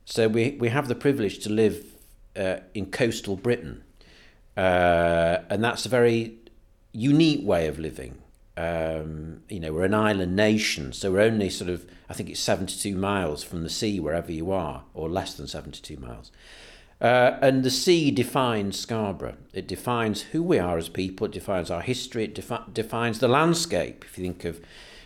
So 0.06 0.28
we, 0.28 0.58
we 0.60 0.70
have 0.70 0.88
the 0.88 0.96
privilege 0.96 1.40
to 1.40 1.50
live 1.50 1.86
uh, 2.36 2.58
in 2.74 2.88
coastal 2.88 3.36
Britain. 3.36 3.84
Uh, 4.56 5.40
and 5.50 5.64
that's 5.64 5.86
a 5.86 5.90
very 5.90 6.36
unique 6.94 7.46
way 7.46 7.68
of 7.68 7.78
living. 7.78 8.18
Um, 8.58 9.42
you 9.50 9.60
know, 9.60 9.72
we're 9.72 9.86
an 9.86 9.94
island 9.94 10.36
nation, 10.36 10.92
so 10.92 11.12
we're 11.12 11.22
only 11.22 11.48
sort 11.50 11.70
of, 11.70 11.86
I 12.10 12.14
think 12.14 12.30
it's 12.30 12.40
72 12.40 12.96
miles 12.96 13.44
from 13.44 13.62
the 13.62 13.70
sea 13.70 14.00
wherever 14.00 14.32
you 14.32 14.52
are, 14.52 14.84
or 14.96 15.08
less 15.08 15.36
than 15.36 15.48
72 15.48 15.96
miles. 15.98 16.32
Uh, 17.00 17.38
and 17.40 17.64
the 17.64 17.70
sea 17.70 18.10
defines 18.10 18.80
Scarborough. 18.80 19.38
It 19.54 19.68
defines 19.68 20.24
who 20.24 20.42
we 20.42 20.58
are 20.58 20.80
as 20.80 20.90
people, 20.90 21.28
it 21.28 21.34
defines 21.34 21.70
our 21.70 21.82
history, 21.82 22.24
it 22.24 22.34
defi- 22.34 22.72
defines 22.74 23.20
the 23.20 23.28
landscape. 23.28 24.04
If 24.04 24.18
you 24.18 24.24
think 24.24 24.44
of 24.44 24.60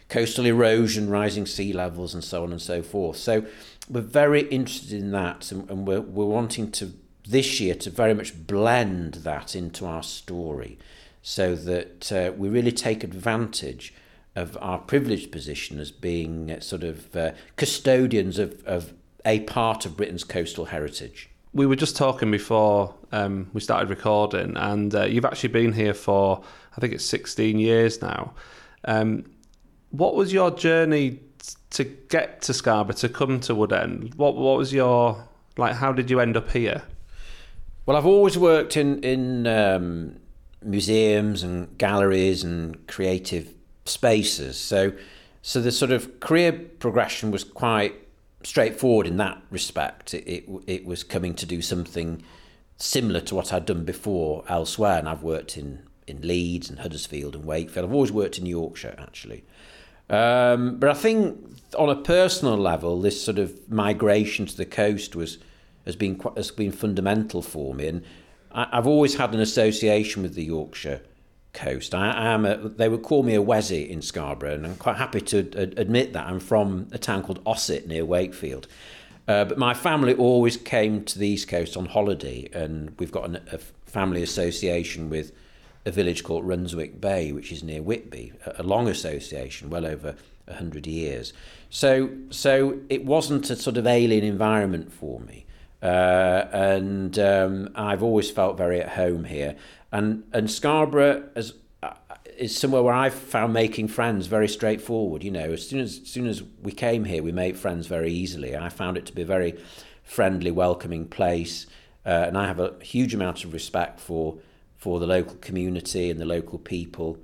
coastal 0.07 0.45
erosion, 0.45 1.09
rising 1.09 1.45
sea 1.45 1.73
levels, 1.73 2.13
and 2.13 2.23
so 2.23 2.43
on 2.43 2.53
and 2.53 2.61
so 2.61 2.81
forth. 2.81 3.17
So 3.17 3.45
we're 3.89 3.99
very 3.99 4.43
interested 4.43 4.93
in 4.93 5.11
that, 5.11 5.51
and, 5.51 5.69
and 5.69 5.85
we're, 5.85 5.99
we're 5.99 6.25
wanting 6.25 6.71
to 6.71 6.93
this 7.27 7.59
year 7.59 7.75
to 7.75 7.89
very 7.89 8.13
much 8.13 8.47
blend 8.47 9.15
that 9.15 9.55
into 9.55 9.85
our 9.85 10.03
story 10.03 10.77
so 11.21 11.55
that 11.55 12.11
uh, 12.11 12.31
we 12.35 12.49
really 12.49 12.71
take 12.71 13.03
advantage 13.03 13.93
of 14.35 14.57
our 14.61 14.79
privileged 14.79 15.31
position 15.31 15.79
as 15.79 15.91
being 15.91 16.51
uh, 16.51 16.59
sort 16.59 16.83
of 16.83 17.15
uh, 17.15 17.31
custodians 17.57 18.39
of, 18.39 18.63
of 18.65 18.93
a 19.25 19.41
part 19.41 19.85
of 19.85 19.97
Britain's 19.97 20.23
coastal 20.23 20.65
heritage. 20.65 21.29
We 21.53 21.65
were 21.65 21.75
just 21.75 21.97
talking 21.97 22.31
before 22.31 22.95
um, 23.11 23.49
we 23.53 23.59
started 23.59 23.89
recording, 23.89 24.55
and 24.55 24.95
uh, 24.95 25.03
you've 25.03 25.25
actually 25.25 25.49
been 25.49 25.73
here 25.73 25.93
for, 25.93 26.41
I 26.75 26.79
think 26.79 26.93
it's 26.93 27.05
16 27.05 27.59
years 27.59 28.01
now. 28.01 28.33
Um, 28.85 29.25
what 29.89 30.15
was 30.15 30.31
your 30.31 30.49
journey 30.51 31.19
to 31.71 31.83
get 31.83 32.41
to 32.43 32.53
Scarborough 32.53 32.95
to 32.95 33.09
come 33.09 33.39
to 33.41 33.53
Woodend? 33.53 34.15
What 34.15 34.35
what 34.35 34.57
was 34.57 34.73
your 34.73 35.27
like? 35.57 35.75
How 35.75 35.91
did 35.91 36.09
you 36.09 36.19
end 36.19 36.37
up 36.37 36.49
here? 36.51 36.83
Well, 37.85 37.97
I've 37.97 38.05
always 38.05 38.37
worked 38.37 38.77
in 38.77 39.03
in 39.03 39.45
um, 39.47 40.20
museums 40.63 41.43
and 41.43 41.77
galleries 41.77 42.43
and 42.43 42.87
creative 42.87 43.53
spaces. 43.85 44.57
So 44.57 44.93
so 45.41 45.59
the 45.59 45.71
sort 45.71 45.91
of 45.91 46.19
career 46.19 46.51
progression 46.51 47.31
was 47.31 47.43
quite 47.43 47.95
straightforward 48.43 49.07
in 49.07 49.17
that 49.17 49.41
respect. 49.49 50.13
It, 50.13 50.27
it, 50.27 50.49
it 50.67 50.85
was 50.85 51.03
coming 51.03 51.33
to 51.35 51.45
do 51.45 51.61
something 51.61 52.21
similar 52.77 53.21
to 53.21 53.35
what 53.35 53.53
I'd 53.53 53.65
done 53.65 53.83
before 53.83 54.43
elsewhere, 54.47 54.99
and 54.99 55.09
I've 55.09 55.23
worked 55.23 55.57
in 55.57 55.83
in 56.07 56.21
Leeds 56.21 56.69
and 56.69 56.79
Huddersfield 56.79 57.35
and 57.35 57.45
Wakefield. 57.45 57.85
I've 57.85 57.93
always 57.93 58.11
worked 58.11 58.37
in 58.37 58.45
Yorkshire 58.45 58.95
actually. 58.97 59.43
Um, 60.09 60.77
but 60.77 60.89
I 60.89 60.93
think 60.93 61.39
on 61.77 61.89
a 61.89 61.95
personal 61.95 62.57
level, 62.57 62.99
this 62.99 63.23
sort 63.23 63.39
of 63.39 63.71
migration 63.71 64.45
to 64.45 64.57
the 64.57 64.65
coast 64.65 65.15
was 65.15 65.37
has 65.85 65.95
been 65.95 66.19
has 66.35 66.51
been 66.51 66.71
fundamental 66.71 67.41
for 67.41 67.73
me, 67.73 67.87
and 67.87 68.03
I, 68.53 68.67
have 68.73 68.87
always 68.87 69.15
had 69.15 69.33
an 69.33 69.39
association 69.39 70.21
with 70.23 70.35
the 70.35 70.43
Yorkshire 70.43 71.01
coast. 71.53 71.93
I, 71.93 72.11
I 72.11 72.27
am 72.27 72.45
a, 72.45 72.57
they 72.57 72.89
would 72.89 73.03
call 73.03 73.23
me 73.23 73.35
a 73.35 73.41
Wessie 73.41 73.89
in 73.89 74.01
Scarborough, 74.01 74.53
and 74.53 74.65
I'm 74.65 74.75
quite 74.75 74.97
happy 74.97 75.21
to 75.21 75.39
ad- 75.39 75.73
admit 75.77 76.13
that 76.13 76.27
I'm 76.27 76.39
from 76.39 76.87
a 76.91 76.97
town 76.97 77.23
called 77.23 77.41
Ossett 77.45 77.87
near 77.87 78.05
Wakefield. 78.05 78.67
Uh, 79.27 79.45
but 79.45 79.57
my 79.57 79.73
family 79.73 80.13
always 80.13 80.57
came 80.57 81.03
to 81.05 81.19
the 81.19 81.27
East 81.27 81.47
Coast 81.47 81.77
on 81.77 81.85
holiday, 81.85 82.49
and 82.53 82.93
we've 82.99 83.11
got 83.11 83.25
an, 83.25 83.39
a 83.51 83.57
family 83.85 84.23
association 84.23 85.09
with 85.09 85.31
a 85.85 85.91
village 85.91 86.23
called 86.23 86.45
Runswick 86.45 86.99
Bay, 87.01 87.31
which 87.31 87.51
is 87.51 87.63
near 87.63 87.81
Whitby, 87.81 88.33
a 88.45 88.63
long 88.63 88.87
association, 88.87 89.69
well 89.69 89.85
over 89.85 90.15
a 90.47 90.55
hundred 90.55 90.85
years. 90.85 91.33
So, 91.69 92.09
so 92.29 92.79
it 92.89 93.05
wasn't 93.05 93.49
a 93.49 93.55
sort 93.55 93.77
of 93.77 93.87
alien 93.87 94.23
environment 94.23 94.91
for 94.91 95.19
me, 95.21 95.45
uh, 95.81 96.47
and 96.51 97.17
um, 97.17 97.69
I've 97.75 98.03
always 98.03 98.29
felt 98.29 98.57
very 98.57 98.81
at 98.81 98.89
home 98.89 99.25
here. 99.25 99.55
And 99.91 100.23
and 100.31 100.49
Scarborough 100.49 101.29
as 101.35 101.53
uh, 101.81 101.93
is 102.37 102.55
somewhere 102.55 102.83
where 102.83 102.93
I've 102.93 103.13
found 103.13 103.53
making 103.53 103.87
friends 103.87 104.27
very 104.27 104.47
straightforward. 104.47 105.23
You 105.23 105.31
know, 105.31 105.51
as 105.51 105.67
soon 105.67 105.79
as, 105.79 105.99
as 106.01 106.07
soon 106.07 106.27
as 106.27 106.43
we 106.61 106.71
came 106.71 107.05
here, 107.05 107.23
we 107.23 107.31
made 107.31 107.57
friends 107.57 107.87
very 107.87 108.11
easily. 108.11 108.55
I 108.55 108.69
found 108.69 108.97
it 108.97 109.05
to 109.07 109.13
be 109.13 109.23
a 109.23 109.25
very 109.25 109.57
friendly, 110.03 110.51
welcoming 110.51 111.07
place, 111.07 111.65
uh, 112.05 112.25
and 112.27 112.37
I 112.37 112.45
have 112.45 112.59
a 112.59 112.75
huge 112.81 113.13
amount 113.13 113.43
of 113.43 113.53
respect 113.53 113.99
for 113.99 114.37
for 114.77 114.99
the 114.99 115.07
local 115.07 115.35
community 115.35 116.09
and 116.09 116.19
the 116.19 116.25
local 116.25 116.59
people. 116.59 117.17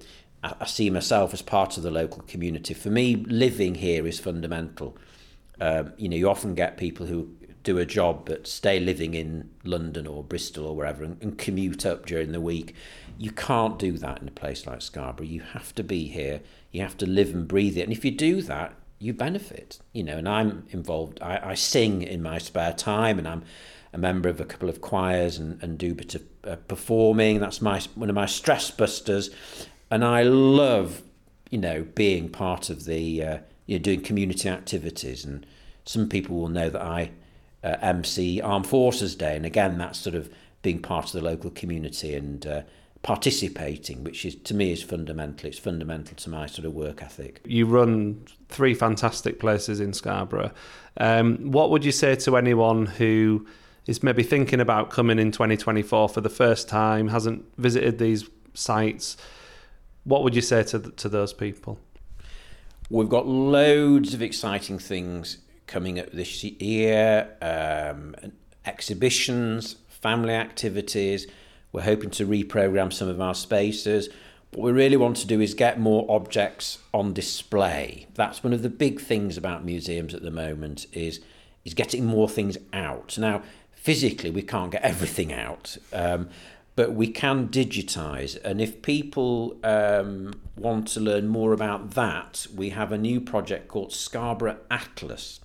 I, 0.44 0.56
I 0.62 0.66
see 0.66 0.90
myself 0.90 1.32
as 1.34 1.44
part 1.44 1.78
of 1.78 1.84
the 1.84 1.92
local 1.92 2.24
community. 2.24 2.74
For 2.74 2.90
me, 2.90 3.16
living 3.16 3.76
here 3.76 4.08
is 4.08 4.20
fundamental. 4.20 4.98
Um, 5.60 5.94
you 5.98 6.10
know, 6.10 6.16
you 6.16 6.30
often 6.30 6.54
get 6.54 6.78
people 6.78 7.06
who 7.08 7.30
do 7.68 7.78
a 7.78 7.86
job 7.86 8.26
but 8.26 8.48
stay 8.48 8.80
living 8.80 9.14
in 9.14 9.50
London 9.66 10.08
or 10.08 10.24
Bristol 10.24 10.68
or 10.68 10.76
wherever 10.76 11.04
and, 11.04 11.22
and 11.22 11.38
commute 11.38 11.86
up 11.86 12.06
during 12.06 12.32
the 12.32 12.40
week. 12.40 12.74
You 13.18 13.30
can't 13.30 13.78
do 13.78 13.98
that 13.98 14.22
in 14.22 14.28
a 14.30 14.32
place 14.32 14.66
like 14.66 14.82
Scarborough. 14.82 15.28
You 15.28 15.42
have 15.42 15.76
to 15.76 15.84
be 15.84 16.08
here. 16.08 16.40
You 16.72 16.82
have 16.82 16.96
to 16.98 17.06
live 17.06 17.34
and 17.34 17.46
breathe 17.46 17.78
it. 17.78 17.82
And 17.82 17.92
if 17.92 18.06
you 18.06 18.12
do 18.12 18.42
that, 18.44 18.74
you 19.00 19.14
benefit. 19.14 19.80
You 19.92 20.04
know, 20.04 20.18
and 20.18 20.30
I'm 20.30 20.66
involved. 20.70 21.20
I, 21.22 21.52
I 21.52 21.54
sing 21.56 22.04
in 22.04 22.24
my 22.24 22.38
spare 22.38 22.72
time, 22.72 23.20
and 23.20 23.28
I'm 23.28 23.44
a 23.92 23.98
member 23.98 24.30
of 24.30 24.40
a 24.40 24.46
couple 24.46 24.70
of 24.70 24.80
choirs 24.80 25.38
and, 25.38 25.62
and 25.62 25.78
do 25.78 25.92
a 25.92 25.96
bit 25.96 26.16
of 26.16 26.24
uh, 26.46 26.56
performing. 26.70 27.42
That's 27.42 27.62
my 27.62 27.82
one 27.96 28.10
of 28.10 28.16
my 28.16 28.28
stress 28.28 28.72
busters, 28.72 29.30
and 29.92 30.06
I 30.06 30.24
love, 30.24 31.02
you 31.50 31.58
know, 31.58 31.86
being 31.96 32.30
part 32.30 32.70
of 32.70 32.86
the 32.86 33.24
uh, 33.24 33.38
you 33.66 33.78
know 33.78 33.84
doing 33.84 34.02
community 34.02 34.48
activities. 34.48 35.26
And 35.26 35.46
some 35.84 36.08
people 36.08 36.38
will 36.38 36.50
know 36.50 36.70
that 36.70 36.82
I 36.82 37.12
uh, 37.64 37.76
MC 37.82 38.42
Armed 38.42 38.68
Forces 38.68 39.16
Day, 39.16 39.36
and 39.36 39.46
again, 39.46 39.78
that's 39.78 40.00
sort 40.00 40.16
of 40.16 40.30
being 40.62 40.82
part 40.82 41.06
of 41.06 41.12
the 41.14 41.22
local 41.22 41.50
community 41.52 42.16
and 42.16 42.46
uh, 42.46 42.62
participating, 43.04 44.04
which 44.04 44.26
is 44.26 44.36
to 44.36 44.54
me 44.54 44.72
is 44.72 44.84
fundamental. 44.84 45.48
It's 45.48 45.60
fundamental 45.60 46.16
to 46.16 46.30
my 46.30 46.46
sort 46.48 46.66
of 46.66 46.74
work 46.74 47.02
ethic. 47.02 47.42
You 47.46 47.66
run 47.66 48.26
three 48.50 48.74
fantastic 48.74 49.40
places 49.40 49.80
in 49.80 49.94
Scarborough. 49.94 50.52
Um, 50.98 51.52
what 51.52 51.70
would 51.70 51.86
you 51.86 51.92
say 51.92 52.16
to 52.16 52.38
anyone 52.38 52.86
who 52.86 53.48
is 53.86 54.04
maybe 54.04 54.24
thinking 54.24 54.60
about 54.60 54.90
coming 54.90 55.20
in 55.20 55.32
2024 55.32 56.10
for 56.10 56.22
the 56.22 56.30
first 56.30 56.68
time, 56.68 57.08
hasn't 57.08 57.46
visited 57.58 57.98
these 58.00 58.30
sites, 58.54 59.16
what 60.04 60.24
would 60.24 60.36
you 60.36 60.42
say 60.42 60.64
to 60.64 60.80
to 60.80 61.10
those 61.10 61.34
people? 61.34 61.80
We've 62.90 63.10
got 63.10 63.28
loads 63.28 64.14
of 64.14 64.22
exciting 64.22 64.80
things 64.80 65.40
coming 65.68 66.00
up 66.00 66.12
this 66.12 66.44
year, 66.44 67.30
um, 67.42 68.16
exhibitions, 68.66 69.76
family 69.88 70.34
activities. 70.34 71.28
We're 71.72 71.82
hoping 71.82 72.10
to 72.12 72.26
reprogram 72.26 72.92
some 72.92 73.08
of 73.08 73.22
our 73.22 73.36
spaces. 73.36 74.10
What 74.52 74.64
we 74.64 74.72
really 74.72 74.98
want 74.98 75.18
to 75.18 75.28
do 75.28 75.42
is 75.42 75.54
get 75.54 75.80
more 75.80 76.06
objects 76.10 76.80
on 76.94 77.14
display. 77.14 78.08
That's 78.16 78.44
one 78.44 78.54
of 78.54 78.64
the 78.64 78.70
big 78.70 79.00
things 79.00 79.38
about 79.38 79.66
museums 79.66 80.14
at 80.14 80.24
the 80.24 80.32
moment 80.32 80.88
is 80.94 81.20
is 81.66 81.74
getting 81.74 82.06
more 82.06 82.30
things 82.30 82.58
out. 82.72 83.18
Now, 83.18 83.42
physically, 83.74 84.30
we 84.30 84.42
can't 84.42 84.72
get 84.72 84.84
everything 84.84 85.34
out. 85.34 85.78
Um, 85.92 86.30
but 86.78 86.94
we 86.94 87.08
can 87.08 87.50
digitize. 87.50 88.38
And 88.44 88.62
if 88.62 88.84
people 88.84 89.58
um, 89.64 90.34
want 90.56 90.88
to 90.90 91.00
learn 91.00 91.28
more 91.28 91.52
about 91.52 91.92
that, 91.96 92.46
we 92.56 92.70
have 92.70 92.92
a 92.92 93.00
new 93.00 93.20
project 93.20 93.68
called 93.68 93.92
Scarborough 93.92 94.60
Atlas. 94.70 95.40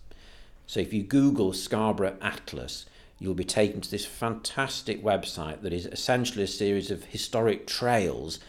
So 0.73 0.81
if 0.81 0.95
you 0.95 1.03
Google 1.03 1.53
Scarborough 1.53 2.17
Atlas, 2.23 2.87
you'll 3.19 3.35
be 3.35 3.45
taken 3.45 3.83
to 3.83 3.91
this 3.91 4.07
fantastic 4.07 5.05
website 5.05 5.61
that 5.61 5.73
is 5.75 5.85
essentially 5.85 6.45
a 6.45 6.47
series 6.47 6.91
of 6.91 7.05
historic 7.05 7.67
trails 7.67 8.41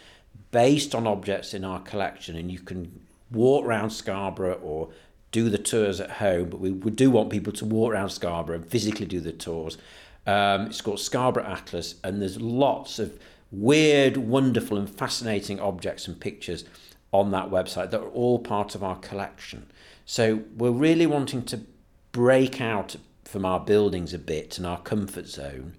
based 0.50 0.96
on 0.96 1.06
objects 1.06 1.54
in 1.54 1.66
our 1.66 1.82
collection. 1.82 2.38
And 2.38 2.50
you 2.50 2.60
can 2.60 3.02
walk 3.30 3.66
around 3.66 3.90
Scarborough 3.90 4.62
or 4.64 4.88
do 5.34 5.50
the 5.50 5.58
tours 5.58 6.00
at 6.00 6.12
home, 6.12 6.50
but 6.50 6.62
we, 6.62 6.72
we 6.72 6.92
do 6.92 7.12
want 7.12 7.30
people 7.30 7.52
to 7.52 7.66
walk 7.66 7.92
around 7.92 8.12
Scarborough 8.12 8.56
and 8.56 8.66
physically 8.66 9.06
do 9.06 9.20
the 9.20 9.34
tours. 9.34 9.78
Um, 10.26 10.68
it's 10.68 10.80
called 10.80 11.02
Scarborough 11.02 11.44
Atlas, 11.44 11.96
and 12.06 12.22
there's 12.22 12.40
lots 12.40 13.00
of 13.00 13.20
weird, 13.52 14.16
wonderful, 14.16 14.78
and 14.78 14.90
fascinating 14.90 15.60
objects 15.60 16.08
and 16.08 16.18
pictures 16.18 16.64
on 17.12 17.32
that 17.32 17.50
website 17.50 17.92
that 17.92 18.00
are 18.00 18.08
all 18.12 18.40
part 18.40 18.76
of 18.76 18.82
our 18.82 18.96
collection. 18.96 19.68
So 20.06 20.44
we're 20.56 20.72
really 20.72 21.06
wanting 21.06 21.44
to 21.44 21.66
break 22.14 22.62
out 22.62 22.96
from 23.26 23.44
our 23.44 23.60
buildings 23.60 24.14
a 24.14 24.20
bit 24.20 24.58
and 24.58 24.66
our 24.66 24.80
comfort 24.80 25.28
zone 25.28 25.76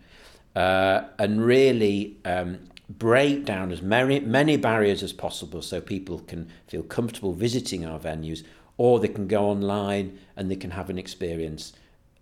uh, 0.54 1.04
and 1.18 1.44
really 1.44 2.16
um, 2.26 2.58
break 2.88 3.44
down 3.44 3.72
as 3.72 3.80
many, 3.80 4.20
many 4.20 4.56
barriers 4.56 5.02
as 5.02 5.12
possible 5.12 5.62
so 5.62 5.80
people 5.80 6.18
can 6.20 6.48
feel 6.66 6.82
comfortable 6.82 7.32
visiting 7.32 7.86
our 7.86 7.98
venues 7.98 8.44
or 8.76 8.98
they 8.98 9.08
can 9.08 9.28
go 9.28 9.46
online 9.46 10.18
and 10.36 10.50
they 10.50 10.56
can 10.56 10.72
have 10.72 10.90
an 10.90 10.98
experience 10.98 11.72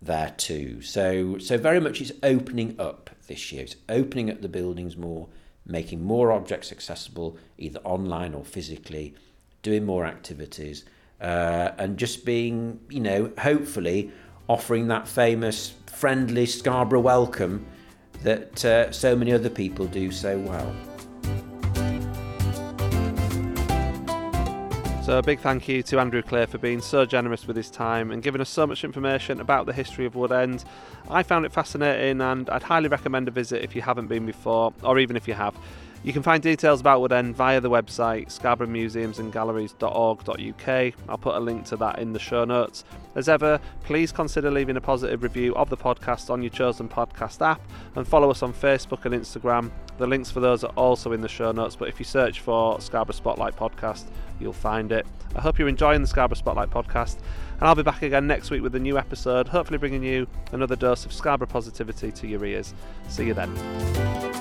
there 0.01 0.33
too. 0.37 0.81
So, 0.81 1.37
so 1.39 1.57
very 1.57 1.79
much 1.79 1.99
it's 1.99 2.11
opening 2.21 2.75
up 2.79 3.09
this 3.27 3.51
year. 3.51 3.63
It's 3.63 3.77
opening 3.89 4.29
up 4.29 4.41
the 4.41 4.49
buildings 4.49 4.95
more, 4.95 5.27
making 5.65 6.03
more 6.03 6.31
objects 6.31 6.71
accessible, 6.71 7.37
either 7.57 7.79
online 7.79 8.33
or 8.35 8.45
physically, 8.45 9.15
doing 9.63 9.85
more 9.85 10.05
activities, 10.05 10.85
uh, 11.23 11.71
and 11.77 11.97
just 11.97 12.25
being, 12.25 12.79
you 12.89 12.99
know, 12.99 13.31
hopefully 13.39 14.11
offering 14.47 14.87
that 14.89 15.07
famous 15.07 15.73
friendly 15.87 16.45
Scarborough 16.45 16.99
welcome 16.99 17.65
that 18.23 18.63
uh, 18.65 18.91
so 18.91 19.15
many 19.15 19.31
other 19.31 19.49
people 19.49 19.85
do 19.85 20.11
so 20.11 20.37
well. 20.39 20.75
So, 25.03 25.17
a 25.17 25.21
big 25.21 25.41
thank 25.41 25.67
you 25.67 25.83
to 25.83 25.99
Andrew 25.99 26.21
Clay 26.21 26.45
for 26.45 26.57
being 26.57 26.79
so 26.79 27.05
generous 27.05 27.45
with 27.45 27.57
his 27.57 27.69
time 27.69 28.11
and 28.11 28.23
giving 28.23 28.39
us 28.39 28.49
so 28.49 28.65
much 28.65 28.85
information 28.85 29.41
about 29.41 29.65
the 29.65 29.73
history 29.73 30.05
of 30.05 30.13
Woodend. 30.13 30.63
I 31.09 31.23
found 31.23 31.45
it 31.45 31.51
fascinating 31.51 32.21
and 32.21 32.49
I'd 32.49 32.63
highly 32.63 32.87
recommend 32.87 33.27
a 33.27 33.31
visit 33.31 33.63
if 33.63 33.75
you 33.75 33.81
haven't 33.81 34.07
been 34.07 34.25
before, 34.25 34.73
or 34.81 34.99
even 34.99 35.17
if 35.17 35.27
you 35.27 35.33
have. 35.33 35.55
You 36.03 36.11
can 36.11 36.21
find 36.21 36.43
details 36.43 36.81
about 36.81 36.99
Woodend 36.99 37.33
via 37.33 37.61
the 37.61 37.69
website 37.69 38.27
scarboroughmuseumsandgalleries.org.uk. 38.27 40.93
I'll 41.07 41.17
put 41.17 41.35
a 41.35 41.39
link 41.39 41.63
to 41.67 41.77
that 41.77 41.99
in 41.99 42.11
the 42.11 42.19
show 42.19 42.43
notes. 42.43 42.83
As 43.15 43.29
ever, 43.29 43.57
please 43.83 44.11
consider 44.11 44.51
leaving 44.51 44.75
a 44.75 44.81
positive 44.81 45.23
review 45.23 45.55
of 45.55 45.69
the 45.69 45.77
podcast 45.77 46.29
on 46.29 46.41
your 46.41 46.49
chosen 46.49 46.89
podcast 46.89 47.41
app 47.45 47.61
and 47.95 48.05
follow 48.05 48.29
us 48.29 48.43
on 48.43 48.53
Facebook 48.53 49.05
and 49.05 49.15
Instagram. 49.15 49.71
The 49.97 50.05
links 50.05 50.29
for 50.29 50.41
those 50.41 50.65
are 50.65 50.73
also 50.75 51.13
in 51.13 51.21
the 51.21 51.29
show 51.29 51.53
notes, 51.53 51.77
but 51.77 51.87
if 51.87 51.99
you 51.99 52.05
search 52.05 52.41
for 52.41 52.81
Scarborough 52.81 53.15
Spotlight 53.15 53.55
Podcast, 53.55 54.03
you'll 54.41 54.51
find 54.51 54.91
it. 54.91 55.07
I 55.37 55.41
hope 55.41 55.57
you're 55.57 55.69
enjoying 55.69 56.01
the 56.01 56.07
Scarborough 56.07 56.35
Spotlight 56.35 56.69
Podcast, 56.69 57.19
and 57.53 57.61
I'll 57.61 57.75
be 57.75 57.83
back 57.83 58.01
again 58.01 58.27
next 58.27 58.51
week 58.51 58.61
with 58.61 58.75
a 58.75 58.79
new 58.79 58.97
episode, 58.97 59.47
hopefully 59.47 59.77
bringing 59.77 60.03
you 60.03 60.27
another 60.51 60.75
dose 60.75 61.05
of 61.05 61.13
Scarborough 61.13 61.47
positivity 61.47 62.11
to 62.11 62.27
your 62.27 62.43
ears. 62.43 62.73
See 63.07 63.27
you 63.27 63.33
then. 63.33 64.32